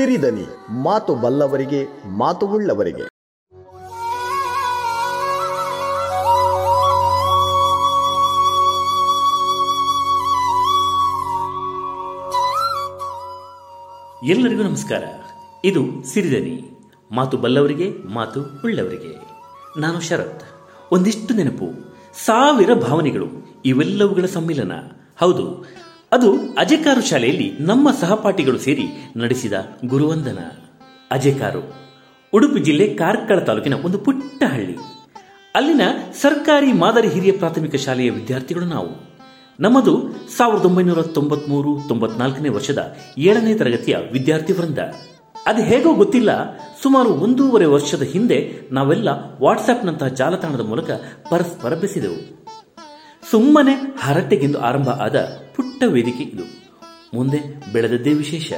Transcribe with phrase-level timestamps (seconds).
[0.00, 0.46] ಸಿರಿದನಿ,
[0.82, 3.02] ಮಾತು ಬಲ್ಲವರಿಗೆ, ಮಾತು ಉಳ್ಳವರಿಗೆ.
[14.28, 15.02] ಎಲ್ಲರಿಗೂ ನಮಸ್ಕಾರ.
[15.64, 16.70] ಇದು ಸಿರಿದನಿ,
[17.12, 19.16] ಮಾತು ಬಲ್ಲವರಿಗೆ, ಮಾತು ಉಳ್ಳವರಿಗೆ.
[19.80, 20.42] ನಾನು ಶರತ್.
[20.92, 21.96] ಒಂದಿಷ್ಟು ನೆನಪು.
[22.24, 23.26] ಸಾವಿರ ಭಾವನೆಗಳು,
[23.64, 24.72] ಇವೆಲ್ಲವುಗಳ ಸಮ್ಮಿಲನ.
[25.20, 25.64] ಹೌದು
[26.12, 26.28] ಅದು
[26.58, 29.52] ಅಜೆಕಾರು ಶಾಲೆಯಲ್ಲಿ ನಮ್ಮ ಸಹಪಾಠಿಗಳು ಸೇರಿ ನಡೆಸಿದ
[29.86, 30.38] ಗುರುವಂದನ.
[31.10, 31.60] ಅಜೆಕಾರು,
[32.32, 34.74] ಉಡುಪಿ ಜಿಲ್ಲೆ ಕಾರ್ಕಳ ತಾಲೂಕಿನ ಒಂದು ಪುಟ್ಟ ಹಳ್ಳಿ.
[35.54, 35.80] ಅಲ್ಲಿನ
[36.22, 38.90] ಸರ್ಕಾರಿ ಮಾದರಿ ಹಿರಿಯ ಪ್ರಾಥಮಿಕ ಶಾಲೆಯ ವಿದ್ಯಾರ್ಥಿಗಳು ನಾವು.
[39.60, 39.94] ನಮ್ಮದು
[40.36, 44.78] ಸಾವಿರದ ಒಂಬೈನೂರ ತೊಂಬತ್ಮೂರು, ತೊಂಬತ್ನಾಲ್ಕನೇ ವರ್ಷದ ಏಳನೇ ತರಗತಿಯ ವಿದ್ಯಾರ್ಥಿ ವೃಂದ.
[45.46, 46.30] ಅದು ಹೇಗೋ ಗೊತ್ತಿಲ್ಲ,
[46.82, 48.38] ಸುಮಾರು ಒಂದೂವರೆ ವರ್ಷದ ಹಿಂದೆ
[48.72, 49.08] ನಾವೆಲ್ಲ
[49.40, 50.90] ವಾಟ್ಸ್ಆಪ್ನಂತಹ ಜಾಲತಾಣದ ಮೂಲಕ
[51.30, 52.18] ಪರಸ್ಪರ ಬೆಸಿದೆವು.
[53.30, 55.16] ಸುಮ್ಮನೆ ಹರಟೆಗೆಂದು ಆರಂಭ ಆದ
[55.54, 56.42] ಪುಟ್ಟ ವೇದಿಕೆ ಇದು.
[57.14, 57.40] ಮುಂದೆ
[57.72, 58.52] ಬೆಳೆದದ್ದೇ ವಿಶೇಷ.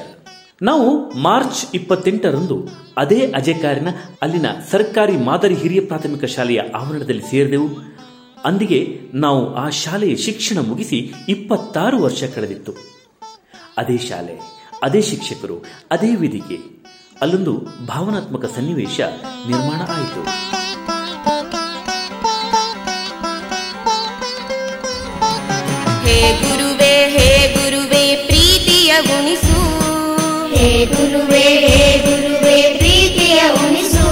[0.63, 3.89] ನಾವು ಮಾರ್ಚ್ ಇಪ್ಪತ್ತೆಂಟರಂದು ಅದೇ ಅಜೆಕಾರಿನ
[4.23, 7.69] ಅಲ್ಲಿನ ಸರ್ಕಾರಿ ಮಾದರಿ ಹಿರಿಯ ಪ್ರಾಥಮಿಕ ಶಾಲೆಯ ಆವರಣದಲ್ಲಿ ಸೇರಿದೆವು.
[8.45, 12.73] ಅಂದಿಗೆ ನಾವು ಆ ಶಾಲೆಯ ಶಿಕ್ಷಣ ಮುಗಿಸಿ ಇಪ್ಪತ್ತಾರು ವರ್ಷ ಕಳೆದಿತ್ತು.
[13.77, 14.37] ಅದೇ ಶಾಲೆ,
[14.83, 16.59] ಅದೇ ಶಿಕ್ಷಕರು, ಅದೇ ವೇದಿಕೆ.
[17.21, 17.53] ಅಲ್ಲೊಂದು
[17.87, 19.01] ಭಾವನಾತ್ಮಕ ಸನ್ನಿವೇಶ
[19.49, 20.23] ನಿರ್ಮಾಣ ಆಯಿತು.
[26.07, 26.72] ಹೇ ಗುರುವೇ
[29.11, 29.59] ಉಣಿಸು
[30.55, 34.05] ಹೇ ಗುರುವೇ ಹೇ ಗುರುವೇ ಪ್ರೀತಿಯ ಉಣಿಸು.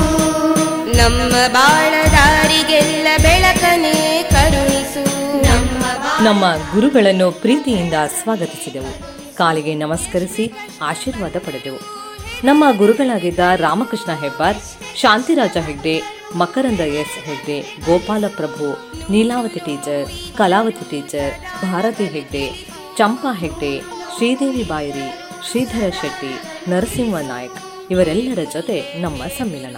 [0.96, 5.04] ನಮ್ಮ ಬಾಳ ದಾರಿಗೆಲ್ಲ ಬೆಳಕನೆ ಕರುಣಿಸು.
[5.42, 5.84] ನಮ್ಮ
[6.22, 8.92] ನಮ್ಮ ಗುರುಗಳನ್ನು ಪ್ರೀತಿಯಿಂದ ಸ್ವಾಗತಿಸಿದೆವು.
[9.36, 10.52] ಕಾಲಿಗೆ ನಮಸ್ಕರಿಸಿ
[10.82, 12.00] ಆಶೀರ್ವಾದ ಪಡೆದೆವು.
[12.44, 14.56] ನಮ್ಮ ಗುರುಗಳಾಗಿದ್ದ Ramakrishna Hebbar
[14.96, 16.02] Shantiraja Hegde
[16.36, 18.66] Makaranda S Hegde Gopala Prabhu
[19.12, 26.40] Neelavathi teacher Kalavathi teacher Bharathi Hegde Champa Hegde Sridevi Bayari Sridhara Shetty
[26.70, 29.76] Narasimha Nayak ಇವರೆಲ್ಲರ ಜೊತೆ ನಮ್ಮ ಸಮ್ಮಿಲನ.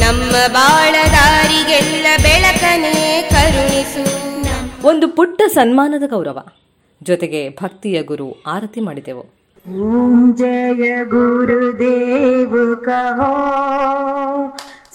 [0.00, 4.04] ನಮ್ಮ ಬಾಳದಾರಿಗೆಲ್ಲ ಬೆಳಕನೇ ಕರುಣಿಸು.
[4.88, 6.46] ಒಂದು ಪುಟ್ಟ ಸನ್ಮಾನದ ಗೌರವ.
[7.02, 9.22] ಜೊತೆಗೆ ಭಕ್ತಿಯ ಗುರು ಆರತಿ ಮಾಡಿದೆವು.
[10.36, 13.60] ಜಯ ಗುರುದೇವ ಕಹೋ.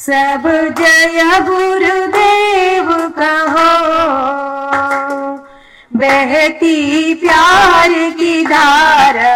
[0.06, 0.44] सब
[0.78, 2.88] जय गुरुदेव
[3.18, 3.68] कहो
[6.00, 6.76] बहती
[7.14, 9.32] प्यार की धारा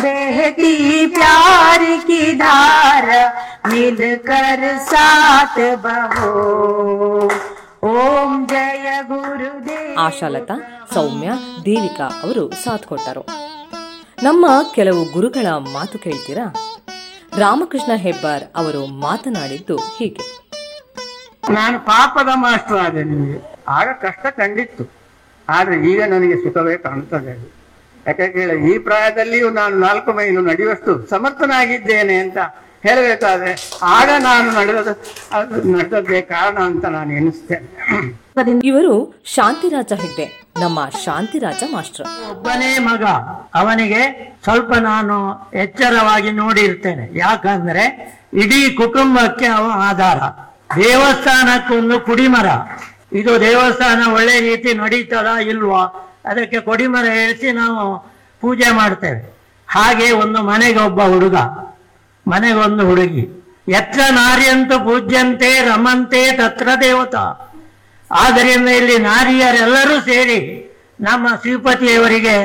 [0.00, 0.74] बहती
[1.16, 3.22] प्यार की धारा
[3.68, 6.32] मिलकर साथ बहो
[7.90, 10.54] ओम जय गुरुदेव ಆಶಾಲತಾ
[10.94, 11.28] ಸೌಮ್ಯ
[11.66, 13.22] ದೇವಿಕಾ ಅವರು ಸಾಥ್ ಕೊಟ್ಟರು
[14.26, 16.46] ನಮ್ಮ ಕೆಲವು ಗುರುಗಳ ಮಾತು ಕೇಳ್ತೀರಾ
[17.39, 20.41] ರಾಮಕೃಷ್ಣ ಹೆಬ್ಬಾರ್ ಅವರು ಮಾತನಾಡಿದ್ದು ಹೀಗೆ.
[21.51, 23.41] ನಾನು ಪಾಪದ ಮಾಸ್ಟರ್ ಆದೆ ನಿಮಗೆ.
[23.67, 24.89] ಆಗ ಕಷ್ಟ ಕಂಡಿತ್ತು.
[25.49, 27.61] ಆದ್ರೆ ಈಗ ನನಗೆ ಸುಖವೇ ಕಾಣ್ತದೆ.
[28.07, 32.37] ಯಾಕೆ ಕೇಳಿ ಈ ಪ್ರಾಯದಲ್ಲಿಯೂ ನಾನು ನಾಲ್ಕು ಮೈಲು ನಡೆಯುವಷ್ಟು ಸಮರ್ಥನಾಗಿದ್ದೇನೆ ಅಂತ
[32.83, 34.87] ಹೇಳಬೇಕಾದ್ರೆ ಆಗ ನಾನು ನಡೆದ
[35.75, 37.67] ನಡೆದದ್ದೇ ಕಾರಣ ಅಂತ ನಾನು ಎನಿಸ್ತೇನೆ
[38.63, 40.40] ಇವರು ಶಾಂತಿರಾಜ ಹೆಗ್ಡೆ.
[40.59, 42.31] ನಮ್ಮ ಶಾಂತಿರಾಜ ಮಾಸ್ಟರ್.
[42.31, 43.03] ಒಬ್ಬನೇ ಮಗ,
[43.53, 47.17] ಅವನಿಗೆ ಸ್ವಲ್ಪ ನಾನು ಎಚ್ಚರವಾಗಿ ನೋಡಿರ್ತೇನೆ.
[47.17, 47.83] ಯಾಕಂದ್ರೆ
[48.33, 50.17] ಇಡೀ ಕುಟುಂಬಕ್ಕೆ ಅವ ಆಧಾರ.
[50.75, 52.45] ದೇವಸ್ಥಾನಕ್ಕೊಂದು ಕುಡಿಮರ.
[53.13, 55.83] ಇದು ದೇವಸ್ಥಾನ ಒಳ್ಳೆ ರೀತಿ ನಡೀತದ ಇಲ್ವಾ?
[56.25, 57.99] ಅದಕ್ಕೆ ಕೊಡಿಮರ ಇಳಿಸಿ ನಾವು
[58.41, 59.37] ಪೂಜೆ ಮಾಡ್ತೇವೆ.
[59.67, 61.35] ಹಾಗೆ ಒಂದು ಮನೆಗೆ ಒಬ್ಬ ಹುಡುಗ.
[62.27, 63.55] ಮನೆಗೊಂದು ಹುಡುಗಿ.
[63.69, 67.50] ಎತ್ತ ನಾರ್ಯಂತು ಪೂಜ್ಯಂತೆ ರಮಂತೆ ತತ್ರ ದೇವತಾ.
[68.11, 70.39] ಆದ್ದರಿಂದ ಇಲ್ಲಿ ನಾರಿಯರೆಲ್ಲರೂ ಸೇರಿ
[71.01, 72.37] ನಮ್ಮ ಶ್ರೀಪತಿಯವರಿಗೆ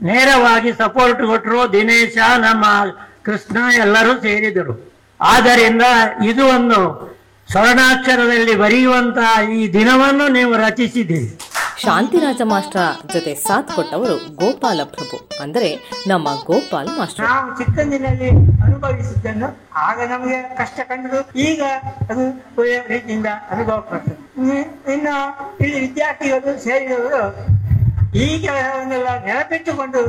[0.00, 2.64] ನೇರವಾಗಿ ಸಪೋರ್ಟ್ ಕೊಟ್ಟರು ದಿನೇಶ, ನಮ್ಮ
[3.22, 4.94] ಕೃಷ್ಣ ಎಲ್ಲರೂ ಸೇರಿದರು.
[5.20, 5.82] ಆದ್ದರಿಂದ
[6.26, 6.78] ಇದು ಒಂದು
[7.52, 11.47] ಸ್ವರ್ಣಾಕ್ಷರದಲ್ಲಿ ಬರೆಯುವಂತಹ ಈ ದಿನವನ್ನು ನೀವು ರಚಿಸಿದ್ದೀರಿ.
[11.84, 15.16] ಶಾಂತಿರಾಜ ಮಾಸ್ಟರ್ ಜೊತೆ ಸಾಥ್ ಕೊಟ್ಟವರು ಗೋಪಾಲ ಪ್ರಭು.
[15.44, 15.68] ಅಂದರೆ
[16.10, 17.24] ನಮ್ಮ ಗೋಪಾಲ್ ಮಾಸ್ಟರ್.
[17.28, 18.30] ನಾವು ಚಿಕ್ಕಂದಿನಲ್ಲಿ
[18.66, 19.48] ಅನುಭವಿಸಿದ್ದನ್ನು
[19.86, 21.60] ಆಗ ನಮಗೆ ಕಷ್ಟ ಕಂಡು ಈಗ
[22.10, 22.24] ಅದು
[22.60, 24.00] ಒಳ್ಳೆಯ ರೀತಿಯಿಂದ ಅನುಭವ
[24.94, 25.14] ಇನ್ನು
[25.64, 27.22] ಇಲ್ಲಿ ವಿದ್ಯಾರ್ಥಿಗಳು ಸೇರಿದವರು
[28.24, 30.02] ಈ ಕೆಲಸವನ್ನೆಲ್ಲ ನೆನಪಿಟ್ಟುಕೊಂಡು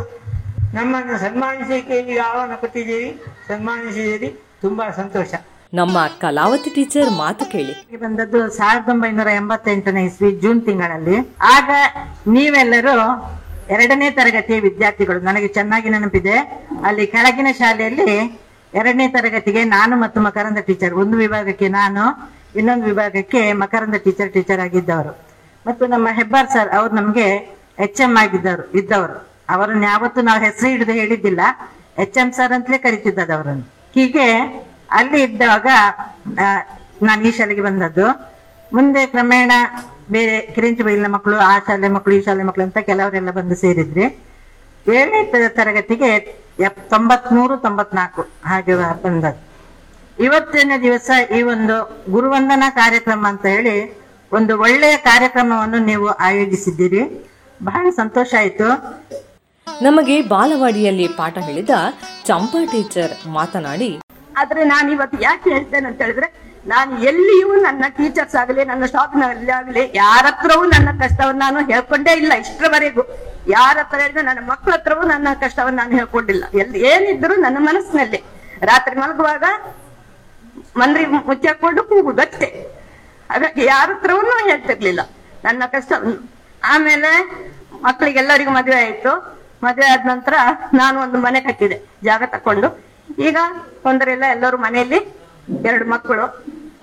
[0.78, 3.10] ನಮ್ಮನ್ನು ಸನ್ಮಾನಿಸಲಿಕ್ಕೆ ಈಗ ಆಹ್ವಾನ ಕೊಟ್ಟಿದ್ದೀರಿ,
[3.48, 4.30] ಸನ್ಮಾನಿಸಿದ್ದೀರಿ,
[4.64, 5.32] ತುಂಬಾ ಸಂತೋಷ.
[5.78, 7.74] ನಮ್ಮ ಕಲಾವತಿ ಟೀಚರ್ ಮಾತು ಕೇಳಿ.
[8.04, 11.18] ಬಂದದ್ದು ಸಾವಿರದ ಒಂಬೈನೂರ ಎಂಬತ್ತೆಂಟನೇ ಇಸ್ವಿ ಜೂನ್ ತಿಂಗಳಲ್ಲಿ.
[11.56, 11.70] ಆಗ
[12.36, 12.96] ನೀವೆಲ್ಲರೂ
[13.76, 16.36] ಎರಡನೇ ತರಗತಿಯ ವಿದ್ಯಾರ್ಥಿಗಳು, ನನಗೆ ಚೆನ್ನಾಗಿ ನೆನಪಿದೆ.
[16.88, 18.10] ಅಲ್ಲಿ ಕೆಳಗಿನ ಶಾಲೆಯಲ್ಲಿ
[18.80, 22.06] ಎರಡನೇ ತರಗತಿಗೆ ನಾನು ಮತ್ತು ಮಕರಂದ ಟೀಚರ್ ಒಂದು ವಿಭಾಗಕ್ಕೆ ನಾನು,
[22.60, 25.14] ಇನ್ನೊಂದು ವಿಭಾಗಕ್ಕೆ ಮಕರಂದ ಟೀಚರ್ ಟೀಚರ್ ಆಗಿದ್ದವರು.
[25.66, 27.28] ಮತ್ತು ನಮ್ಮ ಹೆಬ್ಬಾರ್ ಸರ್ ಅವ್ರು ನಮ್ಗೆ
[27.86, 29.18] ಎಚ್ ಎಂ ಆಗಿದ್ದವರು, ಇದ್ದವರು.
[29.56, 31.42] ಅವರನ್ನು ಯಾವತ್ತೂ ನಾವು ಹೆಸರು ಹಿಡಿದು ಹೇಳಿದ್ದಿಲ್ಲ.
[32.06, 33.66] ಎಚ್ ಎಂ ಸರ್ ಅಂತಲೇ ಕರಿತಿದ್ದದ್ದು ಅವರನ್ನು.
[33.98, 34.28] ಹೀಗೆ
[34.98, 35.68] ಅಲ್ಲಿ ಇದ್ದಾಗ
[37.08, 38.08] ನಾನು ಈ ಶಾಲೆಗೆ ಬಂದದ್ದು.
[38.76, 39.52] ಮುಂದೆ ಕ್ರಮೇಣ
[40.16, 44.06] ಬೇರೆ ಕಿರಿಂಚಿ ಬೈಲಿನ ಮಕ್ಕಳು ಆ ಶಾಲೆ ಮಕ್ಕಳು ಈ ಶಾಲೆ ಮಕ್ಕಳು ಅಂತ ಕೆಲವರೆಲ್ಲ ಬಂದು ಸೇರಿದ್ರಿ
[44.96, 45.22] ಏಳನೇ
[45.60, 46.12] ತರಗತಿಗೆ
[46.94, 48.76] ತೊಂಬತ್ಮೂರು, ತೊಂಬತ್ನಾಲ್ಕು ಹಾಗೆ
[49.06, 49.42] ಬಂದದ್ದು.
[50.26, 51.76] ಇವತ್ತಿನ ದಿವಸ ಈ ಒಂದು
[52.16, 53.76] ಗುರುವಂದನಾ ಕಾರ್ಯಕ್ರಮ ಅಂತ ಹೇಳಿ
[54.32, 57.02] ಒಂದು ಒಳ್ಳೆಯ ಕಾರ್ಯಕ್ರಮವನ್ನು ನೀವು ಆಯೋಜಿಸಿದ್ದೀರಿ.
[57.70, 58.68] ಬಹಳ ಸಂತೋಷ ಆಯಿತು.
[59.68, 61.76] ನಮಗೆ ಬಾಲವಾಡಿಯಲ್ಲಿ ಪಾಠ ಹೇಳಿದ
[62.28, 63.92] ಚಂಪಾ ಟೀಚರ್ ಮಾತನಾಡಿ
[64.40, 66.28] ಆದ್ರೆ ನಾನು ಇವತ್ತು ಯಾಕೆ ಹೇಳ್ತೇನೆ ಅಂತ ಹೇಳಿದ್ರೆ,
[66.72, 72.34] ನಾನು ಎಲ್ಲಿಯೂ ನನ್ನ ಟೀಚರ್ಸ್ ಆಗಲಿ, ನನ್ನ ಶಾಪ್ನಲ್ಲಿ ಆಗಲಿ, ಯಾರ ಹತ್ರವೂ ನನ್ನ ಕಷ್ಟವನ್ನು ನಾನು ಹೇಳ್ಕೊಂಡೇ ಇಲ್ಲ
[72.44, 73.04] ಇಷ್ಟರವರೆಗೂ.
[73.48, 76.44] ಯಾರ ಹತ್ರ ಹೇಳಿದ್ರೆ ನನ್ನ ಮಕ್ಕಳ ಹತ್ರವೂ ನನ್ನ ಕಷ್ಟವನ್ನು ನಾನು ಹೇಳ್ಕೊಂಡಿಲ್ಲ.
[76.62, 78.20] ಎಲ್ಲಿ ಏನಿದ್ರು ನನ್ನ ಮನಸ್ಸಿನಲ್ಲಿ.
[78.72, 79.44] ರಾತ್ರಿ ಮಲಗುವಾಗ
[80.78, 82.50] ಮಂದ್ರಿ ಮುಚ್ಚಾಕೊಂಡು ಕೂಗುದು ಅಷ್ಟೇ.
[83.32, 85.02] ಹಾಗಾಗಿ ಯಾರ ಹತ್ರವೂ ಹೇಳ್ತಿರ್ಲಿಲ್ಲ.
[85.46, 85.94] ನನ್ನ ಕಷ್ಟ
[86.74, 87.12] ಆಮೇಲೆ
[87.88, 89.12] ಮಕ್ಕಳಿಗೆಲ್ಲರಿಗೂ ಮದುವೆ ಆಯ್ತು.
[89.64, 90.34] ಮದುವೆ ಆದ ನಂತರ
[90.74, 91.78] ನಾನು ಒಂದು ಮನೆ ಕಟ್ಟಿದೆ.
[92.04, 92.68] ಜಾಗ ತಕೊಂಡು
[93.28, 93.38] ಈಗ
[93.86, 95.00] ತೊಂದರೆ ಇಲ್ಲ ಎಲ್ಲರೂ ಮನೆಯಲ್ಲಿ
[95.70, 96.26] ಎರಡು ಮಕ್ಕಳು.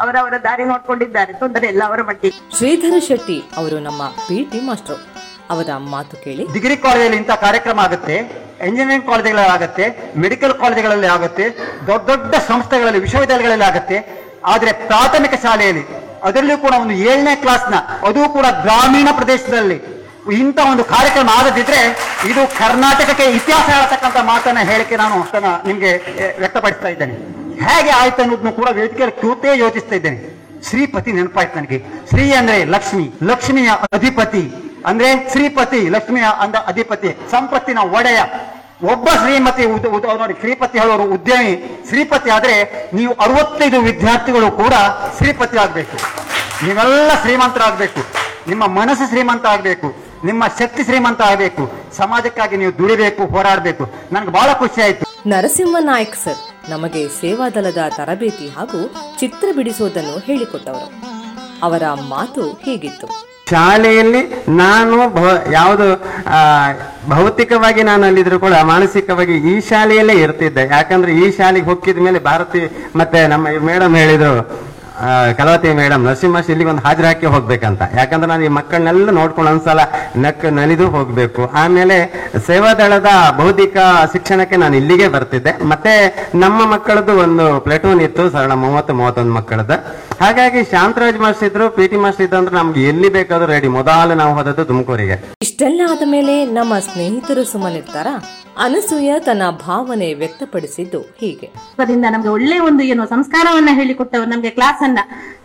[0.03, 4.99] ಅವರವರ ದಾರಿ ನೋಡ್ಕೊಂಡಿದ್ದಾರೆ ತೊಂದರೆ ಇಲ್ಲ ಅವರ ಮಟ್ಟಿಗೆ ಶ್ರೀಧರ ಶೆಟ್ಟಿ ಅವರು ನಮ್ಮ ಪಿ ಟಿ ಮಾಸ್ಟರ್.
[5.53, 6.45] ಅವರ ಮಾತು ಕೇಳಿ.
[6.57, 8.17] ಡಿಗ್ರಿ ಕಾಲೇಜಲ್ಲಿ ಇಂಥ ಕಾರ್ಯಕ್ರಮ ಆಗುತ್ತೆ
[8.67, 9.85] ಎಂಜಿನಿಯರಿಂಗ್ ಕಾಲೇಜುಗಳಲ್ಲಿ ಆಗುತ್ತೆ
[10.25, 11.45] ಮೆಡಿಕಲ್ ಕಾಲೇಜುಗಳಲ್ಲಿ ಆಗುತ್ತೆ
[11.89, 13.99] ದೊಡ್ಡ ದೊಡ್ಡ ಸಂಸ್ಥೆಗಳಲ್ಲಿ ವಿಶ್ವವಿದ್ಯಾಲಯಗಳಲ್ಲಿ ಆಗುತ್ತೆ.
[14.53, 15.85] ಆದರೆ ಪ್ರಾಥಮಿಕ ಶಾಲೆಯಲ್ಲಿ
[16.29, 17.77] ಅದರಲ್ಲೂ ಕೂಡ ಒಂದು ಏಳನೇ ಕ್ಲಾಸ್ನ
[18.09, 19.79] ಅದು ಕೂಡ ಗ್ರಾಮೀಣ ಪ್ರದೇಶದಲ್ಲಿ
[20.33, 21.81] ಇಂಥ ಒಂದು ಕಾರ್ಯಕ್ರಮ ಆಗದಿದ್ರೆ
[22.31, 25.91] ಇದು ಕರ್ನಾಟಕಕ್ಕೆ ಇತಿಹಾಸ ಹೇಳ್ತಕ್ಕಂಥ ಮಾತನ್ನ ಹೇಳಿಕೆ ನಾನು ಅಷ್ಟನ್ನ ನಿಮ್ಗೆ
[26.39, 27.13] ವ್ಯಕ್ತಪಡಿಸ್ತಾ ಇದ್ದೇನೆ.
[27.65, 30.37] ಹೇಗೆ ಆಯ್ತು ಅನ್ನೋದನ್ನು ಕೂಡ ವೇದಿಕೆಯಲ್ಲಿ ಕೂತೇ ಯೋಚಿಸ್ತಾ ಇದ್ದೇನೆ.
[30.69, 31.79] ಶ್ರೀಪತಿ ನೆನಪಾಯ್ತು ನನಗೆ.
[32.09, 34.53] ಶ್ರೀ ಅಂದ್ರೆ ಲಕ್ಷ್ಮಿ, ಲಕ್ಷ್ಮಿಯ ಅಧಿಪತಿ.
[34.87, 37.17] ಅಂದ್ರೆ ಶ್ರೀಪತಿ, ಲಕ್ಷ್ಮಿಯ ಅಂದ ಅಧಿಪತಿ.
[37.31, 38.21] ಸಂಪತ್ತಿನ ಒಡೆಯ.
[38.93, 41.85] ಒಬ್ಬ ಶ್ರೀಮತಿ ನೋಡಿ, ಶ್ರೀಪತಿ ಹೇಳೋರು ಉದ್ಯಮಿ.
[41.89, 44.75] ಶ್ರೀಪತಿ ಆದ್ರೆ ನೀವು ಅರವತ್ತೈದು ವಿದ್ಯಾರ್ಥಿಗಳು ಕೂಡ
[45.17, 45.97] ಶ್ರೀಪತಿ ಆಗ್ಬೇಕು.
[46.67, 48.01] ನೀವೆಲ್ಲ ಶ್ರೀಮಂತರಾಗಬೇಕು.
[48.49, 50.06] ನಿಮ್ಮ ಮನಸ್ಸು ಶ್ರೀಮಂತ ಆಗಬೇಕು.
[50.29, 51.65] ನಿಮ್ಮ ಶಕ್ತಿ ಶ್ರೀಮಂತ ಆಗಬೇಕು
[51.97, 53.85] ಸಮಾಜಕ್ಕಾಗಿ ನೀವು ದುಡಿಬೇಕು ಹೋರಾಡಬೇಕು.
[54.15, 55.05] ನನಗೆ ಬಹಳ ಖುಷಿ ಆಯ್ತು.
[55.33, 56.41] ನರಸಿಂಹ ನಾಯಕ್ ಸರ್
[56.73, 58.81] ನಮಗೆ ಸೇವಾದಲದ ತರಬೇತಿ ಹಾಗೂ
[59.21, 60.89] ಚಿತ್ರ ಬಿಡಿಸುವುದನ್ನು ಹೇಳಿಕೊಟ್ಟವರು.
[61.67, 61.83] ಅವರ
[62.15, 63.07] ಮಾತು ಹೀಗಿತ್ತು.
[63.51, 64.21] ಶಾಲೆಯಲ್ಲಿ
[64.61, 64.97] ನಾನು
[65.59, 65.87] ಯಾವುದು
[67.11, 70.63] ಭೌತಿಕವಾಗಿ ನಾನು ಅಲ್ಲಿದ್ರು ಕೂಡ ಮಾನಸಿಕವಾಗಿ ಈ ಶಾಲೆಯಲ್ಲೇ ಇರ್ತಿದ್ದೆ.
[70.77, 72.63] ಯಾಕಂದ್ರೆ ಈ ಶಾಲೆಗೆ ಹೋಗಿದ ಮೇಲೆ ಭಾರತಿ
[73.01, 74.33] ಮತ್ತೆ ನಮ್ಮ ಮೇಡಮ್ ಹೇಳಿದ್ರು
[75.39, 77.83] ಕಲವತಿ ಮೇಡಮ್ ನರಸಿಂಹ ಇಲ್ಲಿಗೆ ಒಂದು ಹಾಜರು ಹಾಕಿ ಹೋಗ್ಬೇಕಂತ.
[77.99, 79.81] ಯಾಕಂದ್ರೆ ನಾನು ಈ ಮಕ್ಕಳನ್ನೆಲ್ಲ ನೋಡ್ಕೊಂಡು ಒಂದ್ಸಲ
[80.25, 81.43] ನಕ್ ನಲಿದು ಹೋಗ್ಬೇಕು.
[81.63, 81.97] ಆಮೇಲೆ
[82.49, 83.11] ಸೇವಾದಳದ
[83.41, 83.77] ಬೌದ್ಧಿಕ
[84.13, 85.55] ಶಿಕ್ಷಣಕ್ಕೆ ನಾನು ಇಲ್ಲಿಗೆ ಬರ್ತಿದ್ದೆ.
[85.73, 85.95] ಮತ್ತೆ
[86.45, 89.77] ನಮ್ಮ ಮಕ್ಕಳದ್ದು ಒಂದು ಪ್ಲೇಟೂನ್ ಇತ್ತು, ಸರಳ ಮೂವತ್ತು, ಮೂವತ್ತೊಂದು ಮಕ್ಕಳದ
[90.23, 94.35] ಹಾಗಾಗಿ ಶಾಂತರಾಜ್ ಮಾಸ್ಟರ್ ಇದ್ರು ಪಿ ಟಿ ಮಾಸ್ಟರ್ ಇದ್ರು ಅಂದ್ರೆ ನಮ್ಗೆ ಎಲ್ಲಿ ಬೇಕಾದ್ರೂ ರೆಡಿ ಮೊದಲು ನಾವು
[94.39, 95.19] ಹೋದದ್ದು ತುಮಕೂರಿಗೆ.
[95.47, 98.07] ಇಷ್ಟೆಲ್ಲ ಆದ ಮೇಲೆ ನಮ್ಮ ಸ್ನೇಹಿತರು ಸುಮ್ಮನಿರ್ತಾರ?
[98.65, 101.49] ಅನಸೂಯ ತನ್ನ ಭಾವನೆ ವ್ಯಕ್ತಪಡಿಸಿದ್ದು ಹೀಗೆ.
[101.81, 105.01] ಅದರಿಂದ ನಮ್ಗೆ ಒಳ್ಳೆ ಒಂದು ಏನು ಸಂಸ್ಕಾರವನ್ನ ಹೇಳಿಕೊಟ್ಟವರು, ನಮ್ಗೆ ಕ್ಲಾಸ್ ಅನ್ನ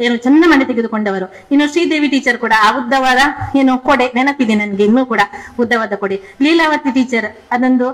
[0.05, 1.27] ಏನು ಚೆಂದ ಮಾಡಿ ತೆಗೆದುಕೊಂಡವರು.
[1.53, 3.21] ಇನ್ನು ಶ್ರೀದೇವಿ ಟೀಚರ್ ಕೂಡ ಆ ಉದ್ದವಾದ
[3.61, 5.21] ಏನು ಕೊಡೆ ನೆನಪಿದೆ ನನ್ಗೆ ಇನ್ನೂ ಕೂಡ,
[5.63, 6.19] ಉದ್ದವಾದ ಕೊಡೆ.
[6.45, 7.89] ಲೀಲಾವತಿ ಟೀಚರ್ ಅದೊಂದು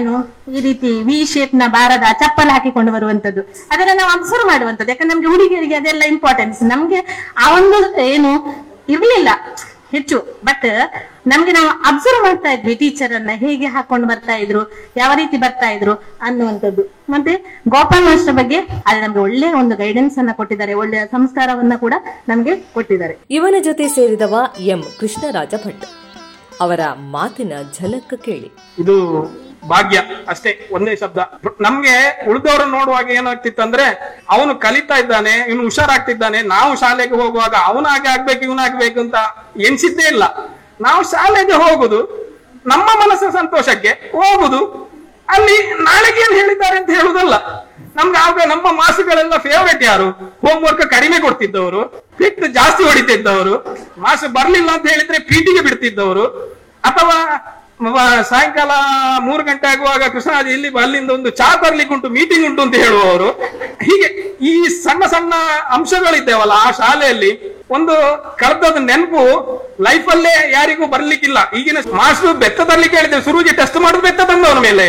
[0.00, 0.14] ಏನು
[0.56, 3.44] ಈ ರೀತಿ ವಿ ಶೇಪ್ನ ಬಾರದ ಚಪ್ಪಲ್ ಹಾಕಿಕೊಂಡು ಬರುವಂತದ್ದು
[3.74, 7.00] ಅದನ್ನ ನಾವು ಅಬ್ಸರ್ವ್ ಮಾಡುವಂತದ್ದು ಯಾಕಂದ್ರೆ ನಮ್ಗೆ ಹುಡುಗಿಯರಿಗೆ ಅದೆಲ್ಲ ಇಂಪಾರ್ಟೆನ್ಸ್ ನಮ್ಗೆ
[7.44, 7.78] ಆ ಒಂದು
[8.12, 8.32] ಏನು
[8.94, 9.30] ಇರ್ಲಿಲ್ಲ.
[9.90, 10.40] ಹೆಚ್ಚು.
[10.44, 10.66] ಬಟ್
[11.26, 15.92] ನಮ್ಗೆ ನಾವು ಅಬ್ಸರ್ವ್ ಮಾಡ್ತಾ ಇದ್ವಿ ಟೀಚರ್ ಅನ್ನ ಹೇಗೆ ಹಾಕೊಂಡು ಬರ್ತಾ ಇದ್ರು ಯಾವ ರೀತಿ ಬರ್ತಾ ಇದ್ರು
[16.20, 16.82] ಅನ್ನುವಂಥದ್ದು.
[17.08, 21.94] ಮತ್ತೆ ಗೋಪಾಲ್ ಮಾಸ್ಟರ್ ಬಗ್ಗೆ ಅಲ್ಲಿ ನಮ್ಗೆ ಒಳ್ಳೆ ಒಂದು ಗೈಡೆನ್ಸ್ ಅನ್ನ ಕೊಟ್ಟಿದ್ದಾರೆ ಒಳ್ಳೆಯ ಸಂಸ್ಕಾರವನ್ನ ಕೂಡ
[22.28, 23.18] ನಮ್ಗೆ ಕೊಟ್ಟಿದ್ದಾರೆ.
[23.30, 25.84] ಇವನ ಜೊತೆ ಸೇರಿದವ ಎಂ ಕೃಷ್ಣರಾಜ ಭಟ್
[26.60, 28.52] ಅವರ ಮಾತಿನ ಝಲಕ್ ಕೇಳಿ.
[28.78, 28.96] ಇದು
[29.70, 29.98] ಭಾಗ್ಯ,
[30.32, 31.18] ಅಷ್ಟೇ, ಒಂದೇ ಶಬ್ದ.
[31.66, 31.94] ನಮ್ಗೆ
[32.30, 33.86] ಉಳಿದವ್ರನ್ನ ನೋಡುವಾಗ ಏನಾಗ್ತಿತ್ತು ಅಂದ್ರೆ
[34.34, 39.16] ಅವನು ಕಲಿತಾ ಇದ್ದಾನೆ, ಇವನು ಹುಷಾರಾಗ್ತಿದ್ದಾನೆ, ನಾವು ಶಾಲೆಗೆ ಹೋಗುವಾಗ ಅವನಾಗೆ ಆಗ್ಬೇಕು ಇವನಾಗ್ಬೇಕು ಅಂತ
[39.70, 40.24] ಎನ್ಸಿದ್ದೇ ಇಲ್ಲ.
[40.86, 42.00] ನಾವು ಶಾಲೆಗೆ ಹೋಗುದು,
[42.72, 44.62] ನಮ್ಮ ಮನಸ್ಸಿನ ಸಂತೋಷಕ್ಕೆ ಹೋಗುದು,
[45.34, 45.56] ಅಲ್ಲಿ
[45.88, 47.34] ನಾಳೆಗೆ ಏನ್ ಹೇಳಿದ್ದಾರೆ ಅಂತ ಹೇಳುದಲ್ಲ.
[47.98, 50.06] ನಮ್ಗೆ ಆಗ ನಮ್ಮ ಮಾಸುಗಳೆಲ್ಲ ಫೇವರೇಟ್ ಯಾರು?
[50.44, 51.82] ಹೋಮ್ ವರ್ಕ್ ಕಡಿಮೆ ಕೊಡ್ತಿದ್ದವರು
[52.18, 53.54] ಫಿಟ್ ಜಾಸ್ತಿ ಹೊಡಿತಿದ್ದವರು,
[54.04, 56.24] ಮಾಸು ಬರ್ಲಿಲ್ಲ ಅಂತ ಹೇಳಿದ್ರೆ ಪೀಟಿಗೆ ಬಿಡ್ತಿದ್ದವರು,
[56.90, 57.18] ಅಥವಾ
[58.30, 58.72] ಸಾಯಂಕಾಲ
[59.28, 63.28] ಮೂರು ಗಂಟೆ ಆಗುವಾಗ ಕೃಷ್ಣರಾಜ ಇಲ್ಲಿ ಅಲ್ಲಿಂದ ಒಂದು ಚಾ ತರ್ಲಿಕ್ಕೆ ಉಂಟು ಮೀಟಿಂಗ್ ಉಂಟು ಅಂತ ಹೇಳುವವರು.
[63.86, 64.08] ಹೀಗೆ
[64.50, 64.52] ಈ
[64.84, 65.34] ಸಣ್ಣ ಸಣ್ಣ
[65.76, 67.30] ಅಂಶಗಳಿದ್ದೇವಲ್ಲ ಆ ಶಾಲೆಯಲ್ಲಿ
[67.76, 67.94] ಒಂದು
[68.40, 69.22] ಕಳೆದದ ನೆನಪು
[69.86, 71.38] ಲೈಫ್ ಅಲ್ಲೇ ಯಾರಿಗೂ ಬರ್ಲಿಕ್ಕಿಲ್ಲ.
[71.58, 74.86] ಈಗಿನ ಮಾಸ್ಟರ್ ಬೆತ್ತ ತರ್ಲಿಕ್ಕೆ ಹೇಳಿದ್ದೇವೆ ಸುರುಜಿ ಟೆಸ್ಟ್ ಮಾಡುದು ಬೆತ್ತ ತಂದವನ ಮೇಲೆ.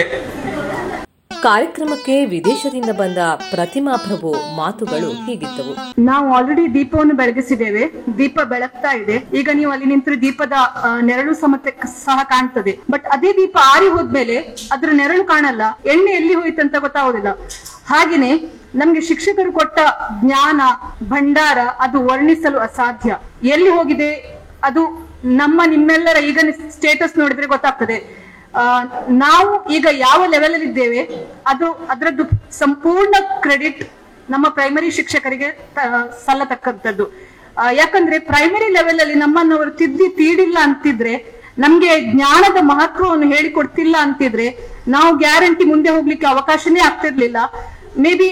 [1.45, 3.17] ಕಾರ್ಯಕ್ರಮಕ್ಕೆ ವಿದೇಶದಿಂದ ಬಂದ
[3.53, 5.73] ಪ್ರತಿಮಾ ಪ್ರಭು ಮಾತುಗಳು ಹೀಗಿದ್ದವು.
[5.99, 7.83] ನಾವು ಆಲ್ರೆಡಿ ದೀಪವನ್ನು ಬೆಳಗಿಸಿದ್ದೇವೆ.
[8.17, 9.17] ದೀಪ ಬೆಳಗ್ತಾ ಇದೆ.
[9.39, 10.53] ಈಗ ನೀವು ಅಲ್ಲಿ ನಿಂತರೆ ದೀಪದ
[11.01, 11.71] ನೆರಳು ಸಮತೆ
[12.05, 12.73] ಸಹ ಕಾಣ್ತದೆ.
[12.91, 14.37] ಬಟ್ ಅದೇ ದೀಪ ಆರಿ ಹೋದ್ಮೇಲೆ
[14.71, 15.61] ಅದ್ರ ನೆರಳು ಕಾಣಲ್ಲ.
[15.85, 17.31] ಎಣ್ಣೆ ಎಲ್ಲಿ ಹೋಯ್ತಂತ ಗೊತ್ತಾಗೋದಿಲ್ಲ.
[17.93, 18.31] ಹಾಗೇನೆ
[18.75, 19.79] ನಮ್ಗೆ ಶಿಕ್ಷಕರು ಕೊಟ್ಟ
[20.25, 20.61] ಜ್ಞಾನ,
[21.09, 23.17] ಭಂಡಾರ ಅದು ವರ್ಣಿಸಲು ಅಸಾಧ್ಯ.
[23.55, 24.11] ಎಲ್ಲಿ ಹೋಗಿದೆ?
[24.63, 24.83] ಅದು
[25.25, 26.39] ನಮ್ಮ ನಿಮ್ಮೆಲ್ಲರ ಈಗ
[26.75, 27.97] ಸ್ಟೇಟಸ್ ನೋಡಿದ್ರೆ ಗೊತ್ತಾಗ್ತದೆ.
[29.23, 31.01] ನಾವು ಈಗ ಯಾವ ಲೆವೆಲ್ ಅಲ್ಲಿ ಇದ್ದೇವೆ,
[31.51, 32.25] ಅದು ಅದರದ್ದು
[32.61, 33.81] ಸಂಪೂರ್ಣ ಕ್ರೆಡಿಟ್
[34.33, 35.49] ನಮ್ಮ ಪ್ರೈಮರಿ ಶಿಕ್ಷಕರಿಗೆ
[36.25, 37.05] ಸಲ್ಲತಕ್ಕಂಥದ್ದು.
[37.79, 41.13] ಯಾಕಂದ್ರೆ ಪ್ರೈಮರಿ ಲೆವೆಲ್ ಅಲ್ಲಿ ನಮ್ಮನ್ನು ಅವರು ತಿದ್ದಿ ತೀಡಿಲ್ಲ ಅಂತಿದ್ರೆ,
[41.63, 44.47] ನಮ್ಗೆ ಜ್ಞಾನದ ಮಹತ್ವವನ್ನು ಹೇಳಿಕೊಡ್ತಿಲ್ಲ ಅಂತಿದ್ರೆ,
[44.95, 47.37] ನಾವು ಗ್ಯಾರಂಟಿ ಮುಂದೆ ಹೋಗ್ಲಿಕ್ಕೆ ಅವಕಾಶನೇ ಆಗ್ತಿರ್ಲಿಲ್ಲ.
[48.03, 48.27] ಮೇ ಬಿ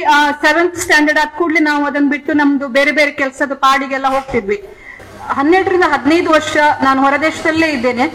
[0.46, 4.58] ಸೆವೆಂತ್ ಸ್ಟ್ಯಾಂಡರ್ಡ್ ಆದ ಕೂಡಲೇ ನಾವು ಅದನ್ನ ಬಿಟ್ಟು ನಮ್ದು ಬೇರೆ ಬೇರೆ ಕೆಲಸದ ಪಾಡಿಗೆಲ್ಲ ಹೋಗ್ತಿದ್ವಿ.
[5.38, 8.06] ಹನ್ನೆರಡರಿಂದ ಹದಿನೈದು ವರ್ಷ ನಾನು ಹೊರದೇಶದಲ್ಲೇ ಇದ್ದೇನೆ.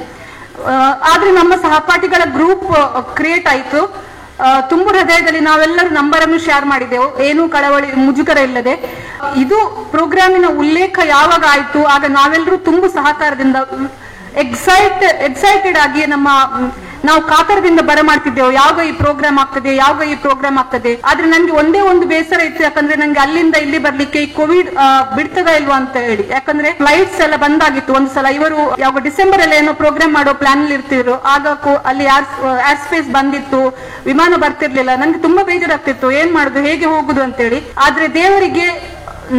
[1.11, 2.69] ಆದ್ರೆ ನಮ್ಮ ಸಹಪಾಠಿಗಳ ಗ್ರೂಪ್
[3.19, 3.81] ಕ್ರಿಯೇಟ್ ಆಯಿತು.
[4.71, 7.07] ತುಂಬು ಹೃದಯದಲ್ಲಿ ನಾವೆಲ್ಲರೂ ನಂಬರ್ ಅನ್ನು ಶೇರ್ ಮಾಡಿದೆವು.
[7.29, 8.75] ಏನು ಕಳವಳಿ, ಮುಜುಗರ ಇಲ್ಲದೆ.
[9.43, 9.59] ಇದು
[9.95, 11.81] ಪ್ರೋಗ್ರಾಮಿನ ಉಲ್ಲೇಖ ಯಾವಾಗ ಆಯ್ತು?
[11.95, 13.57] ಆಗ ನಾವೆಲ್ಲರೂ ತುಂಬು ಸಹಕಾರದಿಂದ
[14.45, 16.29] ಎಕ್ಸೈಟ್ ಎಕ್ಸೈಟೆಡ್ ಆಗಿ ನಮ್ಮ
[17.07, 18.51] ನಾವು ಕಾತರದಿಂದ ಬರ ಮಾಡ್ತಿದ್ದೆವು.
[18.59, 20.93] ಯಾವಾಗ ಈ ಪ್ರೋಗ್ರಾಮ್ ಆಗ್ತದೆ, ಯಾವಾಗ ಈ ಪ್ರೋಗ್ರಾಮ್ ಆಗ್ತದೆ?
[21.11, 22.63] ಆದ್ರೆ ನನ್ಗೆ ಒಂದೇ ಒಂದು ಬೇಸರ ಇತ್ತು.
[22.67, 24.69] ಯಾಕಂದ್ರೆ ನಂಗೆ ಅಲ್ಲಿಂದ ಇಲ್ಲಿ ಬರ್ಲಿಕ್ಕೆ ಈ ಕೋವಿಡ್
[25.17, 26.25] ಬಿಡ್ತದ ಇಲ್ವಾ ಅಂತ ಹೇಳಿ.
[26.37, 27.93] ಯಾಕಂದ್ರೆ ಫ್ಲೈಟ್ಸ್ ಎಲ್ಲ ಬಂದಾಗಿತ್ತು.
[27.99, 31.17] ಒಂದು ಸಲ ಇವರು ಯಾವಾಗ ಡಿಸೆಂಬರ್ ಅಲ್ಲಿ ಏನೋ ಪ್ರೋಗ್ರಾಮ್ ಮಾಡೋ ಪ್ಲಾನ್ ಇರ್ತಿದ್ರು.
[31.35, 31.47] ಆಗ
[31.91, 33.63] ಅಲ್ಲಿ ಏರ್ ಸ್ಪೇಸ್ ಬಂದಿತ್ತು.
[34.11, 34.93] ವಿಮಾನ ಬರ್ತಿರ್ಲಿಲ್ಲ.
[35.03, 36.09] ನಂಗೆ ತುಂಬಾ ಬೇಜಾರಾಗ್ತಿತ್ತು.
[36.21, 38.69] ಏನ್ ಮಾಡುದು, ಹೇಗೆ ಹೋಗುದು ಅಂತೇಳಿ ಆದ್ರೆ ದೇವರಿಗೆ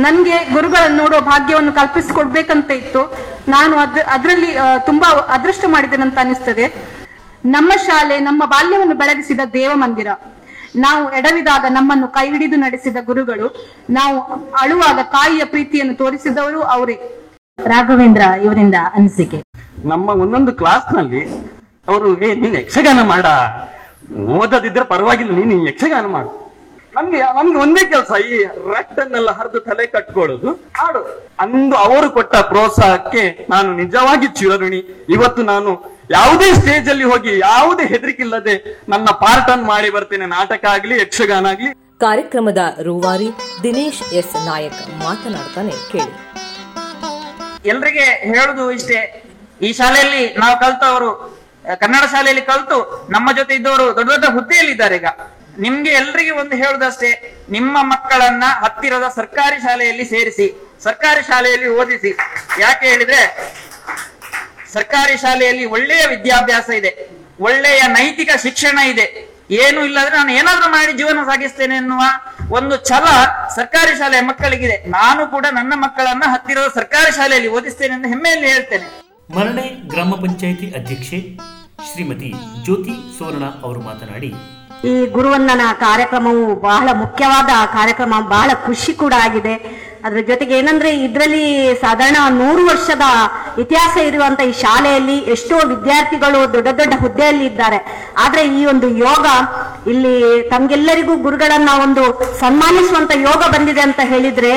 [0.06, 3.02] ನನ್ಗೆ ಗುರುಗಳನ್ನು ನೋಡೋ ಭಾಗ್ಯವನ್ನು ಕಲ್ಪಿಸಿಕೊಡ್ಬೇಕಂತ ಇತ್ತು.
[3.56, 3.76] ನಾನು
[4.16, 4.52] ಅದರಲ್ಲಿ
[4.90, 6.66] ತುಂಬಾ ಅದೃಷ್ಟ ಮಾಡಿದ್ದೇನೆ ಅಂತ ಅನಿಸ್ತದೆ.
[7.46, 10.08] ನಮ್ಮ ಶಾಲೆ, ನಮ್ಮ ಬಾಲ್ಯವನ್ನು ಬೆಳಗಿಸಿದ ದೇವ ಮಂದಿರ.
[10.76, 13.48] ನಾವು ಎಡವಿದಾಗ ನಮ್ಮನ್ನು ಕೈ ಹಿಡಿದು ನಡೆಸಿದ ಗುರುಗಳು,
[13.90, 14.18] ನಾವು
[14.64, 16.98] ಅಳುವಾಗ ತಾಯಿಯ ಪ್ರೀತಿಯನ್ನು ತೋರಿಸಿದವರು ಅವರೇ.
[17.66, 19.40] ರಾಘವೇಂದ್ರ ಇವರಿಂದ ಅನಿಸಿಕೆ.
[19.86, 21.22] ನಮ್ಮ ಒಂದೊಂದು ಕ್ಲಾಸ್ನಲ್ಲಿ
[21.88, 22.30] ಅವರು, ಏ
[22.60, 23.26] ಯಕ್ಷಗಾನ ಮಾಡ.
[24.38, 26.32] ಓದದಿದ್ರೆ ಪರವಾಗಿಲ್ಲ, ನೀನು ಯಕ್ಷಗಾನ ಮಾಡು.
[26.96, 28.38] ನಮ್ಗೆ ನಮ್ಗೆ ಒಂದೇ ಕೆಲಸ, ಈ
[28.76, 31.02] ರಟ್ಟನ್ನೆಲ್ಲ ಹರಿದು ತಲೆ ಕಟ್ಕೊಳ್ಳೋದು, ಹಾಡು.
[31.40, 35.08] ಅಂದು ಅವರು ಕೊಟ್ಟ ಪ್ರೋತ್ಸಾಹಕ್ಕೆ ನಾನು ನಿಜವಾಗಿ ಚಿರಋಣಿ.
[35.10, 38.54] ಇವತ್ತು ನಾನು ಯಾವುದೇ ಸ್ಟೇಜ್ ಅಲ್ಲಿ ಹೋಗಿ ಯಾವುದೇ ಹೆದರಿಕಿಲ್ಲದೆ
[38.94, 41.70] ನನ್ನ ಪಾರ್ಟ್ ಅನ್ನು ಮಾಡಿ ಬರ್ತೇನೆ ನಾಟಕ ಆಗ್ಲಿ ಯಕ್ಷಗಾನ ಆಗ್ಲಿ.
[42.06, 43.28] ಕಾರ್ಯಕ್ರಮದ ರೂವಾರಿ
[43.64, 46.14] ದಿನೇಶ್ ಎಸ್ ನಾಯಕ್ ಮಾತನಾಡ್ತಾನೆ ಕೇಳಿ.
[47.72, 49.00] ಎಲ್ರಿಗೆ ಹೇಳುದು ಇಷ್ಟೇ
[49.62, 51.10] ಈ ಶಾಲೆಯಲ್ಲಿ ನಾವು ಕಲ್ತವರು
[51.82, 52.78] ಕನ್ನಡ ಶಾಲೆಯಲ್ಲಿ ಕಲ್ತು
[53.16, 55.10] ನಮ್ಮ ಜೊತೆ ಇದ್ದವರು ದೊಡ್ಡ ದೊಡ್ಡ ಹುದ್ದೆಯಲ್ಲಿ ಇದ್ದಾರೆ ಈಗ.
[55.66, 57.10] ನಿಮ್ಗೆ ಎಲ್ರಿಗೆ ಒಂದು ಹೇಳುದಷ್ಟೇ
[57.56, 60.48] ನಿಮ್ಮ ಮಕ್ಕಳನ್ನ ಹತ್ತಿರದ ಸರ್ಕಾರಿ ಶಾಲೆಯಲ್ಲಿ ಸೇರಿಸಿ
[60.86, 62.12] ಸರ್ಕಾರಿ ಶಾಲೆಯಲ್ಲಿ ಓದಿಸಿ.
[62.64, 63.22] ಯಾಕೆ ಹೇಳಿದ್ರೆ
[64.74, 66.92] ಸರ್ಕಾರಿ ಶಾಲೆಯಲ್ಲಿ ಒಳ್ಳೆಯ ವಿದ್ಯಾಭ್ಯಾಸ ಇದೆ
[67.48, 69.06] ಒಳ್ಳೆಯ ನೈತಿಕ ಶಿಕ್ಷಣ ಇದೆ.
[69.64, 72.02] ಏನು ಇಲ್ಲದ್ರೆ ನಾನು ಏನಾದ್ರೂ ಮಾಡಿ ಜೀವನ ಸಾಗಿಸ್ತೇನೆ ಎನ್ನುವ
[72.58, 73.06] ಒಂದು ಛಲ
[73.56, 74.78] ಸರ್ಕಾರಿ ಶಾಲೆಯ ಮಕ್ಕಳಿಗಿದೆ.
[74.98, 78.88] ನಾನು ಕೂಡ ನನ್ನ ಮಕ್ಕಳನ್ನ ಹತ್ತಿರದ ಸರ್ಕಾರಿ ಶಾಲೆಯಲ್ಲಿ ಓದಿಸ್ತೇನೆ ಎಂದು ಹೆಮ್ಮೆಯಲ್ಲಿ ಹೇಳ್ತೇನೆ.
[79.38, 81.20] ಮರಳೆ ಗ್ರಾಮ ಪಂಚಾಯಿತಿ ಅಧ್ಯಕ್ಷೆ
[81.90, 82.30] ಶ್ರೀಮತಿ
[82.66, 84.32] ಜ್ಯೋತಿ ಸೋರಣ ಅವರು ಮಾತನಾಡಿ
[84.90, 89.54] ಈ ಗುರುವಂದನ ಕಾರ್ಯಕ್ರಮವು ಬಹಳ ಮುಖ್ಯವಾದ ಕಾರ್ಯಕ್ರಮ ಬಹಳ ಖುಷಿ ಕೂಡ ಆಗಿದೆ.
[90.06, 91.44] ಅದ್ರ ಜೊತೆಗೆ ಏನಂದ್ರೆ ಇದರಲ್ಲಿ
[91.82, 93.06] ಸಾಧಾರಣ ನೂರು ವರ್ಷದ
[93.62, 97.80] ಇತಿಹಾಸ ಇರುವಂತ ಈ ಶಾಲೆಯಲ್ಲಿ ಎಷ್ಟೋ ವಿದ್ಯಾರ್ಥಿಗಳು ದೊಡ್ಡ ದೊಡ್ಡ ಹುದ್ದೆಯಲ್ಲಿ ಇದ್ದಾರೆ.
[98.18, 99.26] ಆದ್ರೆ ಈ ಒಂದು ಯೋಗ
[99.92, 100.14] ಇಲ್ಲಿ
[100.50, 102.04] ತಮ್ಗೆಲ್ಲರಿಗೂ ಗುರುಗಳನ್ನ ಒಂದು
[102.40, 104.54] ಸನ್ಮಾನಿಸುವಂತ ಯೋಗ ಬಂದಿದೆ ಅಂತ ಹೇಳಿದ್ರೆ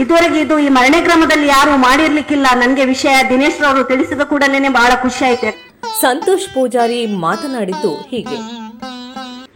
[0.00, 2.46] ಇದುವರೆಗೆ ಇದು ಈ ಮರಣೆ ಕ್ರಮದಲ್ಲಿ ಯಾರು ಮಾಡಿರ್ಲಿಕ್ಕಿಲ್ಲ.
[2.54, 5.50] ನನ್ಗೆ ವಿಷಯ ದಿನೇಶ್ ರವರು ತಿಳಿಸಿದ ಕೂಡಲೇನೆ ಬಹಳ ಖುಷಿ ಆಯ್ತೆ.
[6.00, 8.38] ಸಂತೋಷ್ ಪೂಜಾರಿ ಮಾತನಾಡಿದ್ದು ಹೀಗೆ.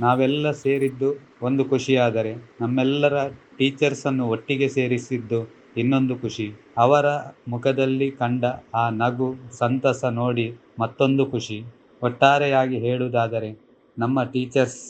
[0.00, 1.08] ನಾವೆಲ್ಲ ಸೇರಿದ್ದು
[1.42, 3.16] ಒಂದು ಖುಷಿಯಾದರೆ ನಮ್ಮೆಲ್ಲರ
[3.58, 5.40] ಟೀಚರ್ಸ್ ಅನ್ನು ಒಟ್ಟಿಗೆ ಸೇರಿಸಿದ್ದು
[5.76, 6.46] ಇನ್ನೊಂದು ಖುಷಿ.
[6.78, 7.06] ಅವರ
[7.48, 8.44] ಮುಖದಲ್ಲಿ ಕಂಡ
[8.74, 10.46] ಆ ನಗು ಸಂತಸ ನೋಡಿ
[10.80, 11.62] ಮತ್ತೊಂದು ಖುಷಿ.
[12.02, 13.50] ಒಟ್ಟಾರೆಯಾಗಿ ಹೇಳುವುದಾದರೆ
[13.98, 14.80] ನಮ್ಮ ಟೀಚರ್ಸ್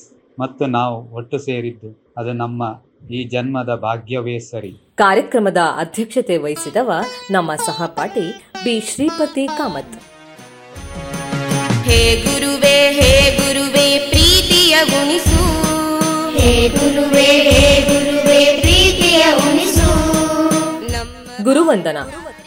[0.40, 2.62] ಮತ್ತು ನಾವು ಒಟ್ಟು ಸೇರಿದ್ದು ಅದು ನಮ್ಮ
[3.10, 4.72] ಈ ಜನ್ಮದ ಭಾಗ್ಯವೇ ಸರಿ.
[4.94, 6.92] ಕಾರ್ಯಕ್ರಮದ ಅಧ್ಯಕ್ಷತೆ ವಹಿಸಿದವ
[7.30, 8.26] ನಮ್ಮ ಸಹಪಾಠಿ
[8.64, 8.80] ಬಿ.
[8.80, 9.98] ಶ್ರೀಪತಿ ಕಾಮತ್.
[11.84, 15.42] ಹೇ ಗುರುವೇ ಹೇ ಗುರುವೇ ಪ್ರೀತಿಯ ಗುಣಿಸು.
[16.38, 18.21] ಹೇ ಗುರುವೇ ಹೇ ಉಣಿಸು
[21.42, 21.96] ಗುರುವಂದನ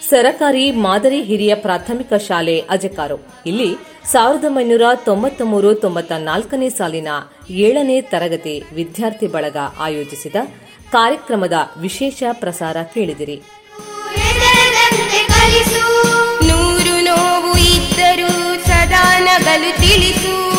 [0.10, 3.18] ಸರಕಾರಿ ಮಾದರಿ ಹಿರಿಯ ಪ್ರಾಥಮಿಕ ಶಾಲೆ ಅಜಕಾರು.
[3.46, 3.78] ಇಲ್ಲಿ
[4.12, 7.08] ಸಾವಿರದ ಒಂಬೈನೂರ ತೊಂಬತ್ತ ಮೂರು ತೊಂಬತ್ತ ನಾಲ್ಕನೇ ಸಾಲಿನ
[7.50, 10.36] ಏಳನೇ ತರಗತಿ ವಿದ್ಯಾರ್ಥಿ ಬಳಗ ಆಯೋಜಿಸಿದ
[10.92, 13.42] ಕಾರ್ಯಕ್ರಮದ ವಿಶೇಷ ಪ್ರಸಾರ ಕೇಳಿದಿರಿ.
[16.48, 18.32] ನೂರು ನೋವು ಇದ್ದರೂ
[18.68, 20.55] ಸದಾ ನಗಲು ತಿಳಿಸು.